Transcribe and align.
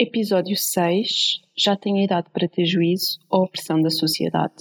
Episódio 0.00 0.56
6 0.56 1.40
Já 1.56 1.74
tenho 1.74 1.98
idade 1.98 2.28
para 2.32 2.46
ter 2.46 2.64
juízo 2.64 3.18
ou 3.28 3.44
a 3.44 3.48
pressão 3.48 3.82
da 3.82 3.90
sociedade? 3.90 4.54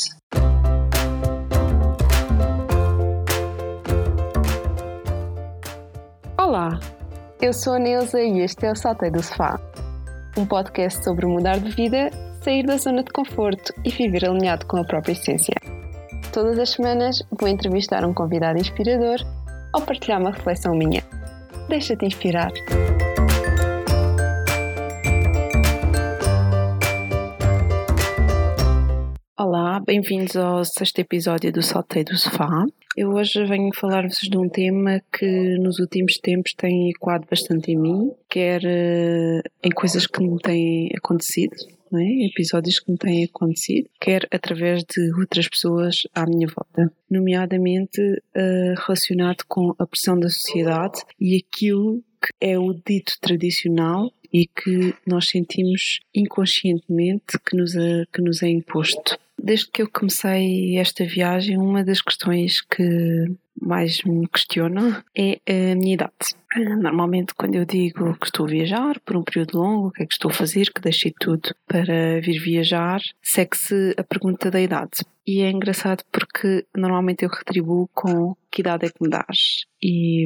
Olá, 6.35 6.79
eu 7.39 7.53
sou 7.53 7.73
a 7.73 7.79
Neuza 7.79 8.19
e 8.19 8.39
este 8.39 8.65
é 8.65 8.71
o 8.71 8.75
Saltei 8.75 9.11
do 9.11 9.21
Sofá 9.21 9.61
um 10.35 10.45
podcast 10.45 11.03
sobre 11.03 11.27
mudar 11.27 11.59
de 11.59 11.69
vida, 11.69 12.09
sair 12.43 12.65
da 12.65 12.77
zona 12.77 13.03
de 13.03 13.11
conforto 13.11 13.73
e 13.85 13.91
viver 13.91 14.25
alinhado 14.25 14.65
com 14.65 14.77
a 14.77 14.83
própria 14.83 15.13
essência. 15.13 15.55
Todas 16.33 16.57
as 16.57 16.69
semanas 16.71 17.21
vou 17.31 17.47
entrevistar 17.47 18.05
um 18.05 18.13
convidado 18.13 18.59
inspirador 18.59 19.17
ou 19.73 19.81
partilhar 19.81 20.19
uma 20.19 20.31
reflexão 20.31 20.75
minha. 20.75 21.03
Deixa-te 21.67 22.05
inspirar! 22.05 22.51
Bem-vindos 29.85 30.35
ao 30.35 30.65
sexto 30.65 30.99
episódio 30.99 31.51
do 31.51 31.61
Saltei 31.61 32.03
do 32.03 32.17
Sofá. 32.17 32.65
Eu 32.95 33.11
hoje 33.11 33.45
venho 33.45 33.69
falar-vos 33.75 34.17
de 34.17 34.37
um 34.37 34.49
tema 34.49 35.01
que 35.11 35.57
nos 35.59 35.79
últimos 35.79 36.17
tempos 36.17 36.53
tem 36.53 36.89
ecoado 36.89 37.27
bastante 37.29 37.71
em 37.71 37.77
mim, 37.77 38.11
quer 38.29 38.61
uh, 38.63 39.41
em 39.63 39.69
coisas 39.71 40.07
que 40.07 40.23
me 40.23 40.39
têm 40.39 40.89
acontecido, 40.97 41.55
é? 41.93 42.25
episódios 42.25 42.79
que 42.79 42.91
me 42.91 42.97
têm 42.97 43.25
acontecido, 43.25 43.89
quer 43.99 44.27
através 44.31 44.83
de 44.83 45.13
outras 45.19 45.47
pessoas 45.47 46.07
à 46.15 46.25
minha 46.25 46.47
volta, 46.47 46.91
nomeadamente 47.09 48.01
uh, 48.01 48.81
relacionado 48.85 49.43
com 49.47 49.75
a 49.77 49.85
pressão 49.85 50.19
da 50.19 50.29
sociedade 50.29 51.03
e 51.19 51.37
aquilo 51.37 52.01
que 52.21 52.33
é 52.41 52.57
o 52.57 52.73
dito 52.73 53.13
tradicional 53.21 54.11
e 54.33 54.47
que 54.47 54.95
nós 55.05 55.27
sentimos 55.27 55.99
inconscientemente 56.15 57.37
que 57.45 57.55
nos 57.55 57.75
é, 57.75 58.05
que 58.11 58.21
nos 58.21 58.41
é 58.41 58.49
imposto. 58.49 59.17
Desde 59.41 59.69
que 59.71 59.81
eu 59.81 59.89
comecei 59.89 60.77
esta 60.77 61.05
viagem, 61.05 61.57
uma 61.57 61.83
das 61.83 62.01
questões 62.01 62.61
que 62.61 63.25
mais 63.59 64.03
me 64.03 64.27
questionam 64.27 65.03
é 65.15 65.39
a 65.47 65.75
minha 65.75 65.95
idade. 65.95 66.13
Normalmente, 66.55 67.33
quando 67.35 67.55
eu 67.55 67.65
digo 67.65 68.15
que 68.17 68.25
estou 68.25 68.45
a 68.45 68.49
viajar 68.49 68.99
por 69.01 69.15
um 69.15 69.23
período 69.23 69.57
longo, 69.57 69.87
o 69.87 69.91
que 69.91 70.03
é 70.03 70.05
que 70.05 70.13
estou 70.13 70.31
a 70.31 70.33
fazer, 70.33 70.71
que 70.73 70.81
deixei 70.81 71.13
tudo 71.19 71.53
para 71.67 72.19
vir 72.21 72.39
viajar, 72.39 73.01
segue-se 73.21 73.93
a 73.97 74.03
pergunta 74.03 74.49
da 74.49 74.61
idade. 74.61 75.03
E 75.25 75.41
é 75.41 75.51
engraçado 75.51 76.03
porque 76.11 76.65
normalmente 76.75 77.23
eu 77.23 77.29
retribuo 77.29 77.89
com 77.93 78.35
que 78.49 78.61
idade 78.61 78.85
é 78.85 78.89
que 78.89 79.01
me 79.01 79.09
dás. 79.09 79.65
E 79.81 80.25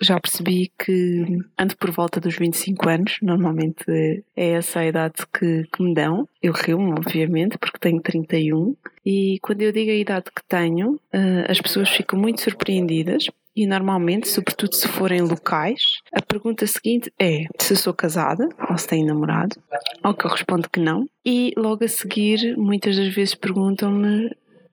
já 0.00 0.18
percebi 0.20 0.70
que 0.78 1.24
ando 1.58 1.76
por 1.76 1.90
volta 1.90 2.20
dos 2.20 2.36
25 2.36 2.88
anos, 2.88 3.18
normalmente 3.22 3.84
é 4.36 4.50
essa 4.50 4.80
a 4.80 4.86
idade 4.86 5.14
que, 5.32 5.64
que 5.72 5.82
me 5.82 5.94
dão. 5.94 6.28
Eu 6.42 6.52
rio-me, 6.52 6.92
obviamente, 6.92 7.58
porque 7.58 7.78
tenho 7.78 8.00
31. 8.00 8.76
E 9.04 9.38
quando 9.42 9.62
eu 9.62 9.72
digo 9.72 9.90
a 9.90 9.94
idade 9.94 10.26
que 10.34 10.42
tenho, 10.48 10.94
uh, 10.94 11.50
as 11.50 11.60
pessoas 11.60 11.88
ficam 11.90 12.18
muito 12.18 12.40
surpreendidas. 12.40 13.26
E 13.56 13.68
normalmente, 13.68 14.28
sobretudo 14.28 14.74
se 14.74 14.88
forem 14.88 15.20
locais, 15.20 15.80
a 16.12 16.20
pergunta 16.20 16.66
seguinte 16.66 17.12
é 17.20 17.44
se 17.56 17.76
sou 17.76 17.94
casada 17.94 18.48
ou 18.68 18.76
se 18.76 18.88
tenho 18.88 19.06
namorado, 19.06 19.56
ao 20.02 20.12
que 20.12 20.26
eu 20.26 20.30
respondo 20.30 20.68
que 20.68 20.80
não. 20.80 21.08
E 21.24 21.52
logo 21.56 21.84
a 21.84 21.88
seguir, 21.88 22.56
muitas 22.56 22.96
das 22.96 23.14
vezes 23.14 23.36
perguntam-me 23.36 24.28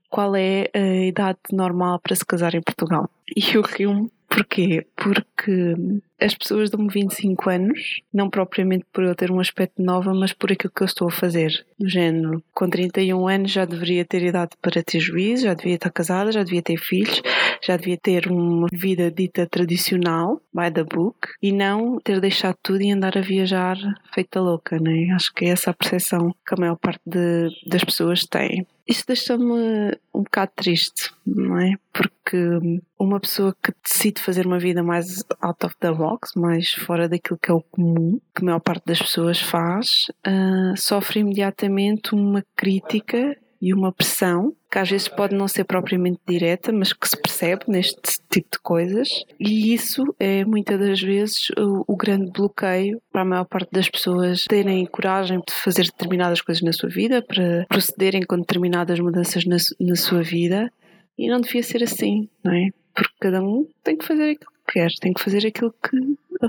qual 0.09 0.35
é 0.35 0.67
a 0.73 1.05
idade 1.05 1.39
normal 1.51 1.99
para 1.99 2.15
se 2.15 2.25
casar 2.25 2.55
em 2.55 2.61
Portugal. 2.61 3.07
E 3.35 3.55
eu 3.55 3.61
rio-me 3.61 4.09
Porquê? 4.31 4.87
Porque 4.95 5.75
as 6.17 6.33
pessoas 6.33 6.69
dão-me 6.69 6.87
25 6.87 7.49
anos, 7.49 8.01
não 8.13 8.29
propriamente 8.29 8.85
por 8.93 9.03
eu 9.03 9.13
ter 9.13 9.29
um 9.29 9.41
aspecto 9.41 9.81
novo, 9.83 10.15
mas 10.15 10.31
por 10.31 10.49
aquilo 10.49 10.71
que 10.73 10.83
eu 10.83 10.85
estou 10.85 11.09
a 11.09 11.11
fazer. 11.11 11.65
Do 11.77 11.89
género, 11.89 12.41
com 12.53 12.69
31 12.69 13.27
anos 13.27 13.51
já 13.51 13.65
deveria 13.65 14.05
ter 14.05 14.23
idade 14.23 14.51
para 14.61 14.81
ter 14.81 15.01
juízo, 15.01 15.43
já 15.43 15.53
devia 15.53 15.75
estar 15.75 15.89
casada, 15.89 16.31
já 16.31 16.43
devia 16.43 16.61
ter 16.61 16.77
filhos, 16.77 17.21
já 17.63 17.77
devia 17.77 17.97
ter 17.97 18.27
uma 18.27 18.67
vida 18.71 19.11
dita 19.11 19.47
tradicional, 19.47 20.41
by 20.53 20.71
the 20.71 20.83
book, 20.83 21.29
e 21.41 21.51
não 21.51 21.99
ter 21.99 22.19
deixado 22.19 22.57
tudo 22.61 22.81
e 22.81 22.91
andar 22.91 23.17
a 23.17 23.21
viajar 23.21 23.77
feita 24.13 24.39
louca, 24.39 24.79
né? 24.79 25.11
Acho 25.13 25.33
que 25.33 25.45
é 25.45 25.49
essa 25.49 25.71
a 25.71 25.73
percepção 25.73 26.33
que 26.45 26.53
a 26.53 26.57
maior 26.57 26.77
parte 26.77 27.01
de, 27.05 27.49
das 27.67 27.83
pessoas 27.83 28.25
tem. 28.25 28.65
Isto 28.87 29.07
deixa-me 29.07 29.97
um 30.13 30.23
bocado 30.23 30.51
triste, 30.55 31.11
não 31.25 31.57
é? 31.57 31.75
Porque 31.93 32.59
uma 32.99 33.19
pessoa 33.19 33.55
que 33.63 33.71
decide 33.83 34.21
fazer 34.21 34.45
uma 34.45 34.59
vida 34.59 34.83
mais 34.83 35.23
out 35.39 35.65
of 35.65 35.75
the 35.79 35.91
box, 35.91 36.31
mais 36.35 36.71
fora 36.73 37.07
daquilo 37.07 37.39
que 37.41 37.51
é 37.51 37.53
o 37.53 37.61
comum, 37.61 38.19
que 38.35 38.41
a 38.41 38.45
maior 38.45 38.59
parte 38.59 38.85
das 38.85 39.01
pessoas 39.01 39.39
faz, 39.39 40.07
uh, 40.27 40.75
sofre 40.75 41.21
imediatamente 41.21 42.13
uma 42.13 42.43
crítica 42.55 43.37
e 43.61 43.73
uma 43.73 43.91
pressão 43.93 44.53
que 44.71 44.79
às 44.79 44.89
vezes 44.89 45.09
pode 45.09 45.35
não 45.35 45.47
ser 45.47 45.65
propriamente 45.65 46.19
direta, 46.25 46.71
mas 46.71 46.93
que 46.93 47.07
se 47.07 47.21
percebe 47.21 47.65
neste 47.67 48.19
tipo 48.29 48.47
de 48.53 48.59
coisas, 48.59 49.25
e 49.37 49.73
isso 49.73 50.15
é 50.17 50.45
muitas 50.45 50.79
das 50.79 51.01
vezes 51.01 51.49
o, 51.57 51.83
o, 51.85 51.97
grande 51.97 52.31
bloqueio 52.31 53.01
para 53.11 53.21
a 53.21 53.25
maior 53.25 53.45
parte 53.45 53.69
das 53.71 53.89
pessoas 53.89 54.45
terem 54.45 54.85
coragem 54.85 55.39
de 55.39 55.53
fazer 55.53 55.83
determinadas 55.83 56.39
coisas 56.41 56.63
na 56.63 56.71
sua 56.71 56.89
vida, 56.89 57.21
para 57.21 57.65
procederem 57.67 58.21
com 58.21 58.37
determinadas 58.37 58.99
mudanças 58.99 59.43
na, 59.45 59.57
na 59.79 59.95
sua 59.95 60.23
vida, 60.23 60.71
e 61.17 61.29
não 61.29 61.41
devia 61.41 61.61
ser 61.61 61.83
assim, 61.83 62.29
não 62.43 62.53
é? 62.53 62.69
Porque 62.95 63.13
cada 63.19 63.43
um 63.43 63.67
tem 63.83 63.97
que 63.97 64.05
fazer 64.05 64.31
aquilo 64.31 64.51
que 64.65 64.73
quer, 64.73 64.89
tem 65.01 65.13
que 65.13 65.21
fazer 65.21 65.45
aquilo 65.45 65.73
que 65.83 65.97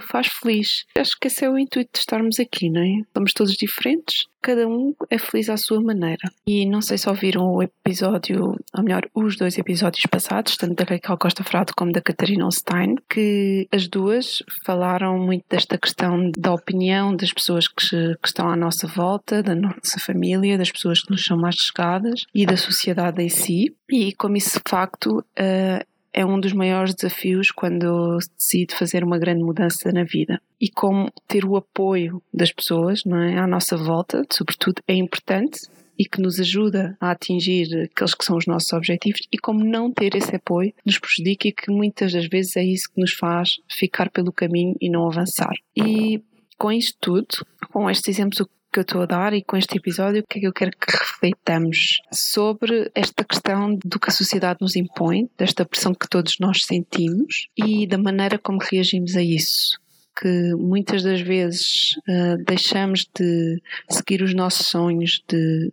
faz 0.01 0.29
feliz. 0.29 0.85
Acho 0.97 1.17
que 1.21 1.29
esse 1.29 1.45
é 1.45 1.51
o 1.51 1.59
intuito 1.59 1.91
de 1.93 1.99
estarmos 1.99 2.39
aqui, 2.39 2.71
não 2.71 2.83
é? 2.83 3.03
Somos 3.15 3.33
todos 3.33 3.55
diferentes, 3.55 4.27
cada 4.43 4.67
um 4.69 4.95
é 5.09 5.19
feliz 5.19 5.49
à 5.49 5.57
sua 5.57 5.81
maneira. 5.81 6.31
E 6.47 6.67
não 6.67 6.83
sei 6.83 6.99
se 6.99 7.09
ouviram 7.09 7.45
o 7.45 7.63
episódio, 7.63 8.57
ou 8.77 8.83
melhor, 8.83 9.09
os 9.15 9.37
dois 9.37 9.57
episódios 9.57 10.05
passados, 10.11 10.57
tanto 10.57 10.75
da 10.75 10.85
Raquel 10.85 11.17
Costa 11.17 11.45
Frado 11.45 11.73
como 11.77 11.93
da 11.93 12.01
Catarina 12.01 12.51
Stein, 12.51 12.97
que 13.09 13.69
as 13.73 13.87
duas 13.87 14.43
falaram 14.67 15.17
muito 15.19 15.45
desta 15.49 15.79
questão 15.79 16.31
da 16.37 16.53
opinião 16.53 17.15
das 17.15 17.33
pessoas 17.33 17.69
que, 17.69 17.87
que 17.89 18.27
estão 18.27 18.51
à 18.51 18.57
nossa 18.57 18.87
volta, 18.89 19.43
da 19.43 19.55
nossa 19.55 20.01
família, 20.01 20.59
das 20.59 20.73
pessoas 20.73 21.03
que 21.03 21.11
nos 21.11 21.25
são 21.25 21.39
mais 21.39 21.55
chegadas 21.55 22.25
e 22.35 22.45
da 22.45 22.57
sociedade 22.57 23.23
em 23.23 23.29
si. 23.29 23.75
E 23.91 24.13
como 24.15 24.37
isso 24.37 24.59
de 24.59 24.71
facto 24.71 25.19
uh, 25.19 25.92
é 26.13 26.25
um 26.25 26.39
dos 26.39 26.53
maiores 26.53 26.95
desafios 26.95 27.51
quando 27.51 28.19
se 28.21 28.31
decide 28.37 28.75
fazer 28.75 29.03
uma 29.03 29.19
grande 29.19 29.43
mudança 29.43 29.91
na 29.93 30.05
vida. 30.05 30.41
E 30.61 30.69
como 30.69 31.11
ter 31.27 31.45
o 31.45 31.57
apoio 31.57 32.23
das 32.33 32.53
pessoas 32.53 33.03
não 33.05 33.19
é, 33.19 33.39
à 33.39 33.47
nossa 33.47 33.77
volta, 33.77 34.23
sobretudo, 34.31 34.83
é 34.87 34.95
importante 34.95 35.61
e 35.99 36.05
que 36.05 36.21
nos 36.21 36.41
ajuda 36.41 36.97
a 37.01 37.11
atingir 37.11 37.67
aqueles 37.85 38.15
que 38.15 38.25
são 38.25 38.37
os 38.37 38.47
nossos 38.47 38.73
objetivos 38.73 39.21
e 39.31 39.39
como 39.39 39.65
não 39.65 39.93
ter 39.93 40.15
esse 40.17 40.35
apoio 40.35 40.73
nos 40.85 40.99
prejudica 40.99 41.49
e 41.49 41.53
que 41.53 41.71
muitas 41.71 42.13
das 42.13 42.27
vezes 42.27 42.57
é 42.57 42.65
isso 42.65 42.89
que 42.93 43.01
nos 43.01 43.13
faz 43.13 43.51
ficar 43.71 44.11
pelo 44.11 44.33
caminho 44.33 44.75
e 44.81 44.91
não 44.91 45.07
avançar. 45.07 45.55
E 45.77 46.23
com 46.59 46.73
isto 46.73 46.97
tudo, 47.01 47.47
com 47.73 47.91
estes 47.91 48.09
exemplos 48.09 48.39
que 48.47 48.62
eu 48.79 48.83
estou 48.83 49.03
a 49.03 49.07
dar 49.07 49.33
e 49.33 49.43
com 49.43 49.57
este 49.57 49.77
episódio 49.77 50.23
o 50.23 50.27
que 50.27 50.39
é 50.39 50.41
que 50.41 50.47
eu 50.47 50.53
quero 50.53 50.71
que 50.71 50.91
reflitamos 50.91 52.01
sobre 52.13 52.91
esta 52.95 53.25
questão 53.25 53.79
do 53.85 53.99
que 53.99 54.11
a 54.11 54.13
sociedade 54.13 54.59
nos 54.61 54.77
impõe, 54.77 55.29
desta 55.37 55.65
pressão 55.65 55.95
que 55.95 56.09
todos 56.09 56.39
nós 56.39 56.65
sentimos 56.65 57.49
e 57.57 57.87
da 57.87 57.99
maneira 57.99 58.39
como 58.39 58.59
reagimos 58.59 59.17
a 59.17 59.23
isso. 59.23 59.79
Que 60.21 60.55
muitas 60.55 61.03
das 61.03 61.21
vezes 61.21 61.97
uh, 62.09 62.43
deixamos 62.47 63.09
de 63.19 63.63
seguir 63.89 64.23
os 64.23 64.35
nossos 64.35 64.67
sonhos, 64.67 65.23
de 65.29 65.71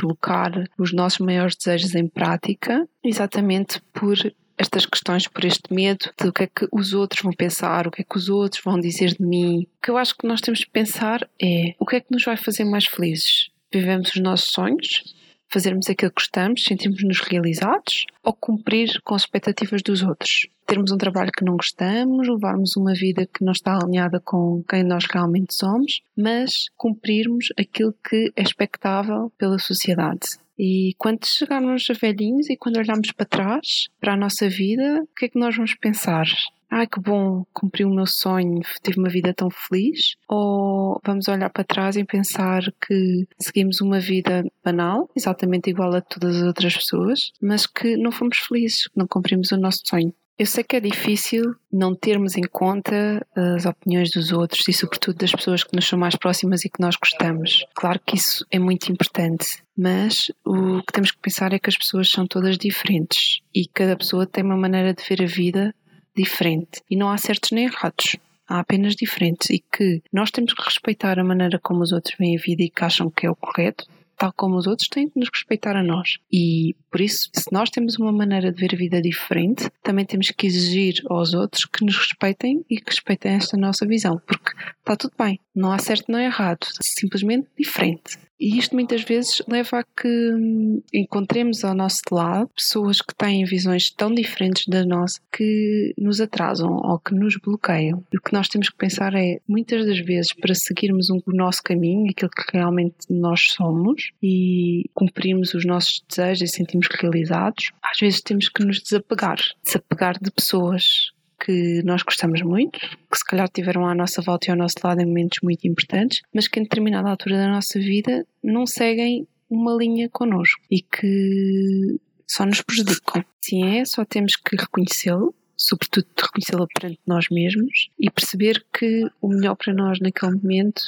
colocar 0.00 0.52
os 0.78 0.92
nossos 0.92 1.18
maiores 1.18 1.56
desejos 1.56 1.94
em 1.94 2.06
prática, 2.06 2.88
exatamente 3.02 3.82
por 3.92 4.16
estas 4.60 4.84
questões 4.84 5.26
por 5.26 5.42
este 5.44 5.72
medo 5.72 6.10
de 6.20 6.28
o 6.28 6.32
que 6.32 6.42
é 6.42 6.46
que 6.46 6.68
os 6.70 6.92
outros 6.92 7.22
vão 7.22 7.32
pensar, 7.32 7.86
o 7.86 7.90
que 7.90 8.02
é 8.02 8.04
que 8.04 8.18
os 8.18 8.28
outros 8.28 8.62
vão 8.62 8.78
dizer 8.78 9.14
de 9.14 9.24
mim. 9.24 9.62
O 9.62 9.82
que 9.82 9.90
eu 9.90 9.96
acho 9.96 10.14
que 10.14 10.26
nós 10.26 10.42
temos 10.42 10.60
de 10.60 10.68
pensar 10.68 11.26
é 11.42 11.74
o 11.78 11.86
que 11.86 11.96
é 11.96 12.00
que 12.00 12.12
nos 12.12 12.24
vai 12.24 12.36
fazer 12.36 12.64
mais 12.64 12.84
felizes? 12.84 13.48
Vivemos 13.72 14.10
os 14.10 14.20
nossos 14.20 14.52
sonhos? 14.52 15.14
Fazermos 15.48 15.88
aquilo 15.88 16.10
que 16.10 16.20
gostamos, 16.22 16.62
sentirmos-nos 16.62 17.20
realizados 17.20 18.04
ou 18.22 18.32
cumprir 18.34 19.00
com 19.02 19.14
as 19.14 19.22
expectativas 19.22 19.82
dos 19.82 20.02
outros? 20.02 20.46
Termos 20.66 20.92
um 20.92 20.98
trabalho 20.98 21.32
que 21.36 21.44
não 21.44 21.56
gostamos, 21.56 22.28
levarmos 22.28 22.76
uma 22.76 22.92
vida 22.92 23.26
que 23.26 23.42
não 23.42 23.52
está 23.52 23.76
alinhada 23.76 24.20
com 24.20 24.62
quem 24.68 24.84
nós 24.84 25.06
realmente 25.10 25.54
somos, 25.54 26.02
mas 26.16 26.66
cumprirmos 26.76 27.46
aquilo 27.58 27.94
que 28.08 28.30
é 28.36 28.42
expectável 28.42 29.32
pela 29.36 29.58
sociedade. 29.58 30.38
E 30.62 30.94
quando 30.98 31.24
chegarmos 31.24 31.88
a 31.88 31.94
velhinhos 31.94 32.50
e 32.50 32.56
quando 32.56 32.76
olharmos 32.76 33.12
para 33.12 33.24
trás, 33.24 33.88
para 33.98 34.12
a 34.12 34.16
nossa 34.16 34.46
vida, 34.46 35.02
o 35.02 35.14
que 35.16 35.24
é 35.24 35.28
que 35.30 35.38
nós 35.38 35.56
vamos 35.56 35.74
pensar? 35.74 36.26
Ah, 36.68 36.86
que 36.86 37.00
bom, 37.00 37.46
cumpri 37.54 37.82
o 37.82 37.88
meu 37.88 38.06
sonho, 38.06 38.60
tive 38.82 38.98
uma 38.98 39.08
vida 39.08 39.32
tão 39.32 39.48
feliz? 39.48 40.16
Ou 40.28 41.00
vamos 41.02 41.28
olhar 41.28 41.48
para 41.48 41.64
trás 41.64 41.96
e 41.96 42.04
pensar 42.04 42.62
que 42.86 43.26
seguimos 43.40 43.80
uma 43.80 43.98
vida 43.98 44.44
banal, 44.62 45.08
exatamente 45.16 45.70
igual 45.70 45.94
a 45.94 46.02
todas 46.02 46.36
as 46.36 46.42
outras 46.42 46.76
pessoas, 46.76 47.32
mas 47.40 47.66
que 47.66 47.96
não 47.96 48.12
fomos 48.12 48.36
felizes, 48.36 48.86
que 48.86 48.98
não 48.98 49.06
cumprimos 49.06 49.50
o 49.52 49.56
nosso 49.56 49.80
sonho? 49.86 50.12
Eu 50.40 50.46
sei 50.46 50.64
que 50.64 50.74
é 50.74 50.80
difícil 50.80 51.54
não 51.70 51.94
termos 51.94 52.34
em 52.34 52.44
conta 52.50 53.26
as 53.36 53.66
opiniões 53.66 54.10
dos 54.10 54.32
outros 54.32 54.66
e, 54.68 54.72
sobretudo, 54.72 55.18
das 55.18 55.32
pessoas 55.32 55.62
que 55.62 55.76
nos 55.76 55.86
são 55.86 55.98
mais 55.98 56.16
próximas 56.16 56.64
e 56.64 56.70
que 56.70 56.80
nós 56.80 56.96
gostamos. 56.96 57.66
Claro 57.74 58.00
que 58.06 58.16
isso 58.16 58.46
é 58.50 58.58
muito 58.58 58.90
importante, 58.90 59.62
mas 59.76 60.32
o 60.42 60.80
que 60.80 60.94
temos 60.94 61.10
que 61.10 61.18
pensar 61.18 61.52
é 61.52 61.58
que 61.58 61.68
as 61.68 61.76
pessoas 61.76 62.08
são 62.08 62.26
todas 62.26 62.56
diferentes 62.56 63.42
e 63.54 63.66
cada 63.66 63.94
pessoa 63.94 64.24
tem 64.24 64.42
uma 64.42 64.56
maneira 64.56 64.94
de 64.94 65.04
ver 65.06 65.22
a 65.22 65.26
vida 65.26 65.74
diferente 66.16 66.80
e 66.90 66.96
não 66.96 67.10
há 67.10 67.18
certos 67.18 67.50
nem 67.50 67.66
errados. 67.66 68.16
Há 68.48 68.60
apenas 68.60 68.96
diferentes 68.96 69.50
e 69.50 69.58
que 69.58 70.02
nós 70.10 70.30
temos 70.30 70.54
que 70.54 70.62
respeitar 70.62 71.18
a 71.18 71.24
maneira 71.24 71.58
como 71.58 71.82
os 71.82 71.92
outros 71.92 72.16
veem 72.18 72.38
a 72.38 72.40
vida 72.40 72.62
e 72.62 72.70
que 72.70 72.82
acham 72.82 73.10
que 73.10 73.26
é 73.26 73.30
o 73.30 73.36
correto, 73.36 73.84
tal 74.20 74.34
como 74.34 74.56
os 74.58 74.66
outros, 74.66 74.86
têm 74.86 75.08
que 75.08 75.18
nos 75.18 75.30
respeitar 75.32 75.74
a 75.74 75.82
nós. 75.82 76.18
E 76.30 76.76
por 76.90 77.00
isso, 77.00 77.30
se 77.34 77.50
nós 77.50 77.70
temos 77.70 77.98
uma 77.98 78.12
maneira 78.12 78.52
de 78.52 78.60
ver 78.60 78.74
a 78.74 78.76
vida 78.76 79.00
diferente, 79.00 79.70
também 79.82 80.04
temos 80.04 80.30
que 80.30 80.46
exigir 80.46 81.02
aos 81.08 81.32
outros 81.32 81.64
que 81.64 81.82
nos 81.82 81.96
respeitem 81.96 82.62
e 82.68 82.76
que 82.76 82.90
respeitem 82.90 83.32
esta 83.32 83.56
nossa 83.56 83.86
visão, 83.86 84.20
porque 84.26 84.52
está 84.78 84.94
tudo 84.94 85.14
bem, 85.18 85.40
não 85.54 85.72
há 85.72 85.78
certo 85.78 86.12
nem 86.12 86.26
errado, 86.26 86.66
simplesmente 86.82 87.48
diferente. 87.58 88.18
E 88.40 88.56
isto 88.56 88.74
muitas 88.74 89.02
vezes 89.02 89.42
leva 89.46 89.80
a 89.80 89.84
que 89.84 90.08
hum, 90.08 90.82
encontremos 90.94 91.62
ao 91.62 91.74
nosso 91.74 92.00
lado 92.10 92.48
pessoas 92.56 93.02
que 93.02 93.14
têm 93.14 93.44
visões 93.44 93.90
tão 93.90 94.14
diferentes 94.14 94.66
da 94.66 94.82
nossa 94.82 95.20
que 95.30 95.92
nos 95.98 96.22
atrasam 96.22 96.70
ou 96.70 96.98
que 96.98 97.14
nos 97.14 97.36
bloqueiam. 97.36 98.02
E 98.10 98.16
o 98.16 98.20
que 98.20 98.32
nós 98.32 98.48
temos 98.48 98.70
que 98.70 98.76
pensar 98.76 99.14
é, 99.14 99.40
muitas 99.46 99.84
das 99.84 99.98
vezes, 99.98 100.32
para 100.32 100.54
seguirmos 100.54 101.10
um, 101.10 101.20
o 101.26 101.36
nosso 101.36 101.62
caminho, 101.62 102.10
aquilo 102.10 102.30
que 102.30 102.56
realmente 102.56 102.96
nós 103.10 103.42
somos 103.50 104.10
e 104.22 104.88
cumprirmos 104.94 105.52
os 105.52 105.66
nossos 105.66 106.02
desejos 106.08 106.48
e 106.48 106.54
sentirmos 106.56 106.88
realizados, 106.88 107.72
às 107.82 107.98
vezes 107.98 108.22
temos 108.22 108.48
que 108.48 108.64
nos 108.64 108.80
desapegar. 108.80 109.38
Desapegar 109.62 110.18
de 110.18 110.30
pessoas 110.30 111.12
que 111.44 111.82
nós 111.84 112.02
gostamos 112.02 112.42
muito, 112.42 112.78
que 112.78 113.18
se 113.18 113.24
calhar 113.24 113.48
tiveram 113.48 113.86
à 113.86 113.94
nossa 113.94 114.20
volta 114.20 114.48
e 114.48 114.50
ao 114.50 114.56
nosso 114.56 114.76
lado 114.84 115.00
em 115.00 115.06
momentos 115.06 115.38
muito 115.42 115.66
importantes, 115.66 116.20
mas 116.34 116.46
que 116.46 116.60
em 116.60 116.64
determinada 116.64 117.08
altura 117.08 117.36
da 117.36 117.48
nossa 117.48 117.78
vida 117.78 118.26
não 118.42 118.66
seguem 118.66 119.26
uma 119.48 119.74
linha 119.74 120.08
connosco 120.08 120.60
e 120.70 120.82
que 120.82 121.98
só 122.26 122.46
nos 122.46 122.62
prejudicam. 122.62 123.24
Sim, 123.40 123.78
é, 123.78 123.84
só 123.84 124.04
temos 124.04 124.36
que 124.36 124.56
reconhecê-lo, 124.56 125.34
sobretudo 125.56 126.06
reconhecê-lo 126.16 126.68
perante 126.72 127.00
nós 127.06 127.26
mesmos 127.30 127.90
e 127.98 128.10
perceber 128.10 128.64
que 128.72 129.10
o 129.20 129.28
melhor 129.28 129.56
para 129.56 129.74
nós 129.74 129.98
naquele 129.98 130.36
momento 130.36 130.82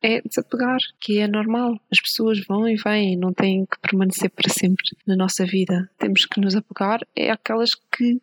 é 0.00 0.20
desapegar, 0.20 0.78
que 1.00 1.18
é 1.18 1.26
normal. 1.26 1.78
As 1.90 2.00
pessoas 2.00 2.44
vão 2.46 2.68
e 2.68 2.76
vêm, 2.76 3.16
não 3.16 3.32
têm 3.32 3.66
que 3.66 3.78
permanecer 3.80 4.30
para 4.30 4.52
sempre 4.52 4.84
na 5.06 5.16
nossa 5.16 5.44
vida. 5.44 5.90
Temos 5.98 6.24
que 6.24 6.40
nos 6.40 6.54
apegar 6.54 7.00
é 7.14 7.30
aquelas 7.30 7.74
que 7.74 8.20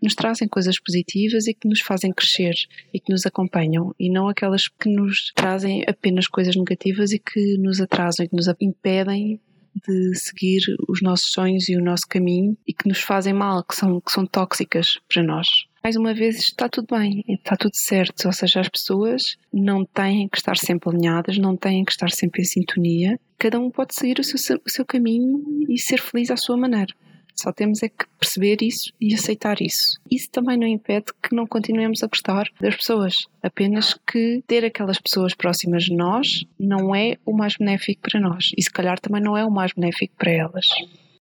nos 0.00 0.14
trazem 0.14 0.48
coisas 0.48 0.78
positivas 0.78 1.46
e 1.46 1.54
que 1.54 1.68
nos 1.68 1.80
fazem 1.80 2.12
crescer 2.12 2.54
e 2.92 2.98
que 2.98 3.12
nos 3.12 3.24
acompanham, 3.26 3.94
e 3.98 4.10
não 4.10 4.28
aquelas 4.28 4.68
que 4.68 4.88
nos 4.88 5.32
trazem 5.34 5.84
apenas 5.86 6.26
coisas 6.26 6.56
negativas 6.56 7.12
e 7.12 7.18
que 7.18 7.56
nos 7.58 7.80
atrasam 7.80 8.24
e 8.24 8.28
que 8.28 8.36
nos 8.36 8.48
impedem 8.60 9.40
de 9.86 10.14
seguir 10.14 10.60
os 10.88 11.00
nossos 11.00 11.32
sonhos 11.32 11.68
e 11.68 11.76
o 11.76 11.82
nosso 11.82 12.06
caminho 12.06 12.56
e 12.66 12.74
que 12.74 12.88
nos 12.88 13.00
fazem 13.00 13.32
mal, 13.32 13.64
que 13.64 13.74
são, 13.74 14.00
que 14.00 14.12
são 14.12 14.26
tóxicas 14.26 14.98
para 15.08 15.22
nós 15.22 15.48
mais 15.82 15.96
uma 15.96 16.14
vez 16.14 16.36
está 16.38 16.68
tudo 16.68 16.94
bem, 16.96 17.24
está 17.28 17.56
tudo 17.56 17.74
certo. 17.74 18.26
Ou 18.26 18.32
seja, 18.32 18.60
as 18.60 18.68
pessoas 18.68 19.36
não 19.52 19.84
têm 19.84 20.28
que 20.28 20.38
estar 20.38 20.56
sempre 20.56 20.88
alinhadas, 20.88 21.38
não 21.38 21.56
têm 21.56 21.84
que 21.84 21.92
estar 21.92 22.10
sempre 22.10 22.42
em 22.42 22.44
sintonia. 22.44 23.20
Cada 23.36 23.58
um 23.58 23.70
pode 23.70 23.94
seguir 23.94 24.20
o 24.20 24.24
seu, 24.24 24.60
o 24.64 24.70
seu 24.70 24.84
caminho 24.84 25.42
e 25.68 25.78
ser 25.78 26.00
feliz 26.00 26.30
à 26.30 26.36
sua 26.36 26.56
maneira. 26.56 26.94
Só 27.34 27.50
temos 27.52 27.82
é 27.82 27.88
que 27.88 28.04
perceber 28.18 28.58
isso 28.62 28.92
e 29.00 29.14
aceitar 29.14 29.60
isso. 29.60 29.98
Isso 30.10 30.30
também 30.30 30.56
não 30.56 30.66
impede 30.66 31.06
que 31.20 31.34
não 31.34 31.46
continuemos 31.46 32.02
a 32.02 32.06
gostar 32.06 32.46
das 32.60 32.76
pessoas. 32.76 33.26
Apenas 33.42 33.94
que 33.94 34.44
ter 34.46 34.64
aquelas 34.64 35.00
pessoas 35.00 35.34
próximas 35.34 35.84
de 35.84 35.96
nós 35.96 36.44
não 36.60 36.94
é 36.94 37.16
o 37.24 37.32
mais 37.32 37.56
benéfico 37.56 38.02
para 38.02 38.20
nós. 38.20 38.52
E 38.56 38.62
se 38.62 38.70
calhar 38.70 39.00
também 39.00 39.22
não 39.22 39.36
é 39.36 39.44
o 39.44 39.50
mais 39.50 39.72
benéfico 39.72 40.14
para 40.16 40.30
elas. 40.30 40.66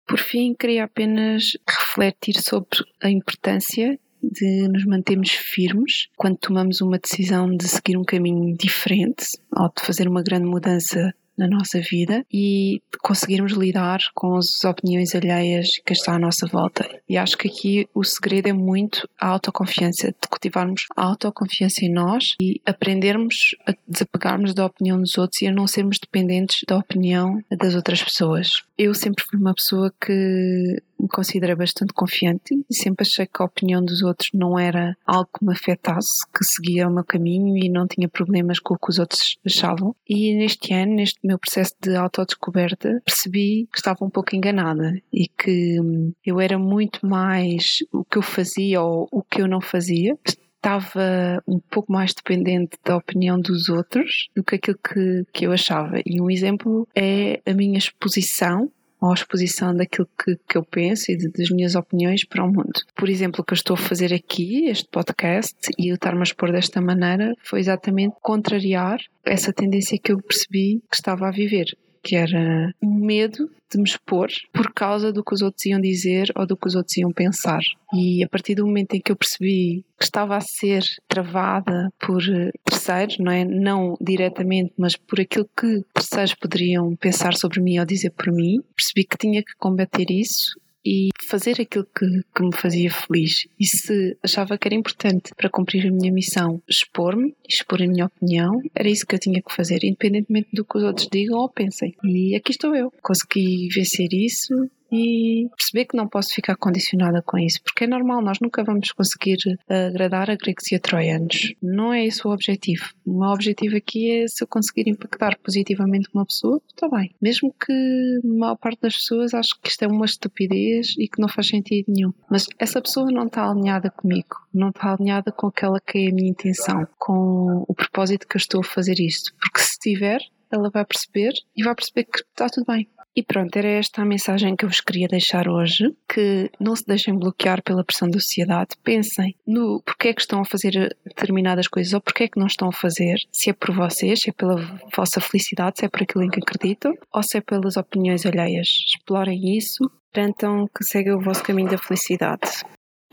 Por 0.05 0.19
fim, 0.19 0.53
queria 0.53 0.83
apenas 0.83 1.57
refletir 1.67 2.35
sobre 2.35 2.83
a 3.01 3.09
importância 3.09 3.97
de 4.23 4.67
nos 4.67 4.85
mantermos 4.85 5.31
firmes 5.31 6.07
quando 6.15 6.37
tomamos 6.37 6.81
uma 6.81 6.97
decisão 6.97 7.55
de 7.55 7.67
seguir 7.67 7.97
um 7.97 8.03
caminho 8.03 8.55
diferente 8.57 9.25
ou 9.55 9.67
de 9.67 9.85
fazer 9.85 10.07
uma 10.07 10.23
grande 10.23 10.45
mudança 10.45 11.13
na 11.37 11.47
nossa 11.47 11.79
vida 11.79 12.25
e 12.31 12.81
conseguirmos 13.01 13.53
lidar 13.53 13.99
com 14.13 14.35
as 14.35 14.63
opiniões 14.63 15.15
alheias 15.15 15.79
que 15.85 15.93
está 15.93 16.13
à 16.15 16.19
nossa 16.19 16.47
volta. 16.47 16.87
E 17.09 17.17
acho 17.17 17.37
que 17.37 17.47
aqui 17.47 17.87
o 17.93 18.03
segredo 18.03 18.47
é 18.47 18.53
muito 18.53 19.07
a 19.19 19.27
autoconfiança, 19.27 20.07
de 20.07 20.27
cultivarmos 20.29 20.85
a 20.95 21.03
autoconfiança 21.03 21.83
em 21.83 21.91
nós 21.91 22.35
e 22.41 22.61
aprendermos 22.65 23.55
a 23.65 23.73
desapegarmos 23.87 24.53
da 24.53 24.65
opinião 24.65 24.99
dos 24.99 25.17
outros 25.17 25.41
e 25.41 25.47
a 25.47 25.51
não 25.51 25.67
sermos 25.67 25.99
dependentes 25.99 26.63
da 26.67 26.77
opinião 26.77 27.43
das 27.57 27.75
outras 27.75 28.03
pessoas. 28.03 28.63
Eu 28.77 28.93
sempre 28.93 29.23
fui 29.23 29.39
uma 29.39 29.53
pessoa 29.53 29.93
que 29.99 30.81
me 31.03 31.09
considerei 31.09 31.55
bastante 31.55 31.93
confiante 31.93 32.55
e 32.69 32.73
sempre 32.73 33.05
achei 33.05 33.25
que 33.25 33.41
a 33.41 33.45
opinião 33.45 33.83
dos 33.83 34.01
outros 34.01 34.29
não 34.33 34.57
era 34.57 34.95
algo 35.05 35.29
que 35.37 35.45
me 35.45 35.51
afetasse, 35.51 36.23
que 36.33 36.43
seguia 36.45 36.87
o 36.87 36.93
meu 36.93 37.03
caminho 37.03 37.57
e 37.57 37.69
não 37.69 37.85
tinha 37.85 38.07
problemas 38.07 38.59
com 38.59 38.73
o 38.73 38.77
que 38.77 38.89
os 38.89 38.99
outros 38.99 39.37
achavam. 39.45 39.93
E 40.07 40.33
neste 40.33 40.73
ano, 40.73 40.95
neste 40.95 41.19
meu 41.23 41.37
processo 41.37 41.75
de 41.81 41.95
autodescoberta, 41.95 43.01
percebi 43.05 43.67
que 43.71 43.77
estava 43.77 44.05
um 44.05 44.09
pouco 44.09 44.35
enganada 44.35 44.97
e 45.11 45.27
que 45.27 45.79
hum, 45.79 46.13
eu 46.25 46.39
era 46.39 46.57
muito 46.57 47.05
mais 47.05 47.79
o 47.91 48.05
que 48.05 48.17
eu 48.17 48.21
fazia 48.21 48.81
ou 48.81 49.07
o 49.11 49.21
que 49.21 49.41
eu 49.41 49.47
não 49.47 49.59
fazia 49.59 50.17
estava 50.63 51.43
um 51.45 51.59
pouco 51.59 51.91
mais 51.91 52.13
dependente 52.13 52.77
da 52.85 52.95
opinião 52.95 53.37
dos 53.37 53.67
outros 53.67 54.29
do 54.33 54.41
que 54.41 54.55
aquilo 54.55 54.77
que, 54.77 55.25
que 55.33 55.45
eu 55.45 55.51
achava. 55.51 55.99
E 56.05 56.21
um 56.21 56.31
exemplo 56.31 56.87
é 56.95 57.41
a 57.45 57.53
minha 57.53 57.77
exposição 57.77 58.71
ou 59.03 59.11
a 59.11 59.13
exposição 59.13 59.75
daquilo 59.75 60.07
que, 60.17 60.37
que 60.47 60.57
eu 60.57 60.63
penso 60.63 61.11
e 61.11 61.17
de, 61.17 61.27
das 61.29 61.49
minhas 61.49 61.75
opiniões 61.75 62.23
para 62.23 62.41
o 62.41 62.47
mundo. 62.47 62.79
Por 62.95 63.09
exemplo, 63.09 63.41
o 63.41 63.43
que 63.43 63.51
eu 63.51 63.57
estou 63.57 63.73
a 63.73 63.77
fazer 63.77 64.13
aqui, 64.13 64.67
este 64.67 64.87
podcast, 64.89 65.57
e 65.77 65.89
eu 65.91 65.95
estar-me 65.95 66.21
a 66.21 66.23
expor 66.23 66.53
desta 66.53 66.79
maneira, 66.79 67.33
foi 67.43 67.59
exatamente 67.59 68.15
contrariar 68.21 68.97
essa 69.25 69.51
tendência 69.51 69.99
que 70.01 70.13
eu 70.13 70.21
percebi 70.21 70.81
que 70.89 70.95
estava 70.95 71.27
a 71.27 71.31
viver 71.31 71.65
que 72.03 72.15
era 72.15 72.73
um 72.81 72.93
medo 72.93 73.49
de 73.71 73.77
me 73.77 73.85
expor 73.85 74.29
por 74.51 74.71
causa 74.73 75.11
do 75.11 75.23
que 75.23 75.33
os 75.33 75.41
outros 75.41 75.65
iam 75.65 75.81
dizer 75.81 76.31
ou 76.35 76.45
do 76.45 76.55
que 76.55 76.67
os 76.67 76.75
outros 76.75 76.97
iam 76.97 77.11
pensar. 77.11 77.61
E 77.93 78.23
a 78.23 78.29
partir 78.29 78.55
do 78.55 78.65
momento 78.65 78.93
em 78.93 79.01
que 79.01 79.11
eu 79.11 79.15
percebi 79.15 79.85
que 79.97 80.03
estava 80.03 80.35
a 80.35 80.41
ser 80.41 80.83
travada 81.07 81.89
por 81.99 82.21
terceiros, 82.63 83.17
não 83.17 83.31
é? 83.31 83.45
Não 83.45 83.97
diretamente, 84.01 84.73
mas 84.77 84.95
por 84.95 85.19
aquilo 85.19 85.49
que 85.57 85.81
terceiros 85.93 86.35
poderiam 86.35 86.95
pensar 86.95 87.33
sobre 87.33 87.61
mim 87.61 87.79
ou 87.79 87.85
dizer 87.85 88.11
por 88.11 88.31
mim, 88.31 88.61
percebi 88.75 89.05
que 89.05 89.17
tinha 89.17 89.41
que 89.41 89.55
combater 89.57 90.11
isso 90.11 90.59
e 90.85 91.09
fazer 91.29 91.61
aquilo 91.61 91.85
que, 91.85 92.05
que, 92.35 92.43
me 92.43 92.55
fazia 92.55 92.91
feliz. 92.91 93.47
E 93.59 93.65
se 93.65 94.17
achava 94.21 94.57
que 94.57 94.67
era 94.67 94.75
importante 94.75 95.33
para 95.35 95.49
cumprir 95.49 95.87
a 95.87 95.91
minha 95.91 96.11
missão 96.11 96.61
expor-me, 96.67 97.35
expor 97.47 97.81
a 97.81 97.87
minha 97.87 98.05
opinião, 98.05 98.61
era 98.75 98.89
isso 98.89 99.05
que 99.05 99.15
eu 99.15 99.19
tinha 99.19 99.41
que 99.41 99.53
fazer, 99.53 99.83
independentemente 99.83 100.49
do 100.53 100.65
que 100.65 100.77
os 100.77 100.83
outros 100.83 101.07
digam 101.11 101.39
ou 101.39 101.49
pensem. 101.49 101.95
E 102.03 102.35
aqui 102.35 102.51
estou 102.51 102.75
eu. 102.75 102.91
Consegui 103.01 103.69
vencer 103.73 104.09
isso 104.11 104.53
e 104.93 105.49
perceber 105.57 105.85
que 105.85 105.97
não 105.97 106.07
posso 106.07 106.31
ficar 106.35 106.55
condicionada 106.55 107.23
com 107.23 107.39
isso, 107.39 107.59
porque 107.63 107.85
é 107.85 107.87
normal, 107.87 108.21
nós 108.21 108.37
nunca 108.39 108.63
vamos 108.63 108.91
conseguir 108.91 109.37
agradar 109.67 110.29
a 110.29 110.35
gregos 110.35 110.71
e 110.71 110.75
a 110.75 110.79
troianos. 110.79 111.55
Não 111.61 111.91
é 111.91 112.05
esse 112.05 112.25
o 112.27 112.31
objetivo. 112.31 112.93
O 113.03 113.19
meu 113.19 113.29
objetivo 113.29 113.75
aqui 113.75 114.11
é 114.11 114.27
se 114.27 114.43
eu 114.43 114.47
conseguir 114.47 114.87
impactar 114.87 115.35
positivamente 115.39 116.07
uma 116.13 116.25
pessoa, 116.25 116.61
está 116.67 116.87
bem. 116.87 117.09
Mesmo 117.19 117.51
que 117.53 117.73
a 117.73 118.27
maior 118.27 118.55
parte 118.55 118.81
das 118.81 118.95
pessoas 118.95 119.33
ache 119.33 119.59
que 119.59 119.69
isto 119.69 119.81
é 119.81 119.87
uma 119.87 120.05
estupidez 120.05 120.93
e 120.99 121.07
que 121.07 121.19
não 121.19 121.27
faz 121.27 121.47
sentido 121.47 121.85
nenhum. 121.87 122.13
Mas 122.29 122.45
essa 122.59 122.79
pessoa 122.79 123.11
não 123.11 123.25
está 123.25 123.49
alinhada 123.49 123.89
comigo, 123.89 124.35
não 124.53 124.69
está 124.69 124.93
alinhada 124.93 125.31
com 125.31 125.47
aquela 125.47 125.79
que 125.79 125.97
é 125.97 126.09
a 126.09 126.13
minha 126.13 126.29
intenção, 126.29 126.87
com 126.99 127.65
o 127.67 127.73
propósito 127.73 128.27
que 128.27 128.35
eu 128.35 128.39
estou 128.39 128.61
a 128.61 128.63
fazer 128.63 128.99
isto. 128.99 129.33
Porque 129.39 129.59
se 129.59 129.79
tiver, 129.79 130.19
ela 130.51 130.69
vai 130.69 130.85
perceber 130.85 131.33
e 131.55 131.63
vai 131.63 131.73
perceber 131.73 132.03
que 132.03 132.19
está 132.19 132.47
tudo 132.47 132.65
bem. 132.67 132.87
E 133.15 133.21
pronto, 133.21 133.55
era 133.55 133.67
esta 133.67 134.01
a 134.01 134.05
mensagem 134.05 134.55
que 134.55 134.65
eu 134.65 134.69
vos 134.69 134.81
queria 134.81 135.07
deixar 135.07 135.47
hoje, 135.47 135.95
que 136.11 136.49
não 136.59 136.75
se 136.75 136.85
deixem 136.85 137.17
bloquear 137.17 137.61
pela 137.61 137.83
pressão 137.83 138.09
da 138.09 138.19
sociedade, 138.19 138.75
pensem 138.83 139.35
no 139.45 139.81
porquê 139.81 140.07
é 140.09 140.13
que 140.13 140.21
estão 140.21 140.41
a 140.41 140.45
fazer 140.45 140.97
determinadas 141.05 141.67
coisas 141.67 141.93
ou 141.93 142.01
porquê 142.01 142.23
é 142.23 142.27
que 142.27 142.39
não 142.39 142.47
estão 142.47 142.69
a 142.69 142.73
fazer, 142.73 143.17
se 143.31 143.51
é 143.51 143.53
por 143.53 143.73
vocês, 143.75 144.21
se 144.21 144.29
é 144.31 144.33
pela 144.33 144.55
vossa 144.95 145.21
felicidade, 145.21 145.79
se 145.79 145.85
é 145.85 145.89
por 145.89 146.01
aquilo 146.01 146.23
em 146.23 146.29
que 146.29 146.39
acreditam, 146.39 146.93
ou 147.13 147.21
se 147.21 147.37
é 147.37 147.41
pelas 147.41 147.77
opiniões 147.77 148.25
alheias. 148.25 148.67
Explorem 148.67 149.57
isso, 149.57 149.91
garantam 150.13 150.67
que 150.75 150.83
seguem 150.83 151.13
o 151.13 151.21
vosso 151.21 151.43
caminho 151.43 151.69
da 151.69 151.77
felicidade. 151.77 152.63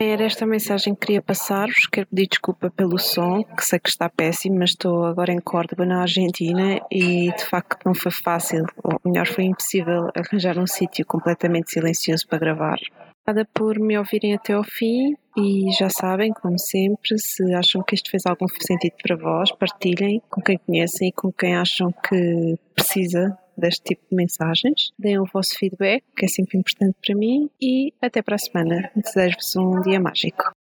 Era 0.03 0.23
esta 0.23 0.47
mensagem 0.47 0.95
que 0.95 1.05
queria 1.05 1.21
passar-vos. 1.21 1.85
Quero 1.85 2.07
pedir 2.07 2.27
desculpa 2.27 2.71
pelo 2.71 2.97
som, 2.97 3.43
que 3.43 3.63
sei 3.63 3.77
que 3.77 3.87
está 3.87 4.09
péssimo, 4.09 4.57
mas 4.57 4.71
estou 4.71 5.05
agora 5.05 5.31
em 5.31 5.39
Córdoba, 5.39 5.85
na 5.85 6.01
Argentina, 6.01 6.81
e 6.89 7.31
de 7.31 7.45
facto 7.45 7.85
não 7.85 7.93
foi 7.93 8.11
fácil, 8.11 8.65
ou 8.83 8.99
melhor, 9.05 9.27
foi 9.27 9.43
impossível 9.43 10.09
arranjar 10.15 10.57
um 10.57 10.65
sítio 10.65 11.05
completamente 11.05 11.71
silencioso 11.71 12.27
para 12.27 12.39
gravar. 12.39 12.79
Obrigada 13.21 13.47
por 13.53 13.77
me 13.77 13.95
ouvirem 13.95 14.33
até 14.33 14.53
ao 14.53 14.63
fim 14.63 15.15
e 15.37 15.71
já 15.77 15.87
sabem, 15.87 16.33
como 16.33 16.57
sempre, 16.57 17.19
se 17.19 17.53
acham 17.53 17.83
que 17.83 17.93
isto 17.93 18.09
fez 18.09 18.25
algum 18.25 18.47
sentido 18.47 18.95
para 19.03 19.15
vós, 19.15 19.51
partilhem 19.51 20.19
com 20.31 20.41
quem 20.41 20.57
conhecem 20.57 21.09
e 21.09 21.11
com 21.11 21.31
quem 21.31 21.55
acham 21.55 21.91
que 21.91 22.57
precisa 22.73 23.37
deste 23.61 23.83
tipo 23.83 24.01
de 24.09 24.15
mensagens. 24.15 24.91
Deem 24.99 25.19
o 25.19 25.25
vosso 25.25 25.57
feedback, 25.57 26.03
que 26.17 26.25
é 26.25 26.27
sempre 26.27 26.57
importante 26.57 26.97
para 27.05 27.15
mim, 27.15 27.49
e 27.61 27.93
até 28.01 28.21
para 28.21 28.35
a 28.35 28.39
semana. 28.39 28.91
Desejo-vos 28.95 29.55
um 29.55 29.81
dia 29.81 29.99
mágico. 29.99 30.51